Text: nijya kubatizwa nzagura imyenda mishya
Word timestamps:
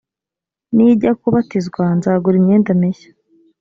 nijya 0.75 1.11
kubatizwa 1.21 1.83
nzagura 1.97 2.35
imyenda 2.39 2.69
mishya 2.79 3.11